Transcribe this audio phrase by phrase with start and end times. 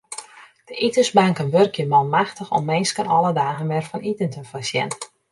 [0.65, 4.89] De itensbanken wurkje manmachtich om minsken alle dagen wer fan iten te foarsjen.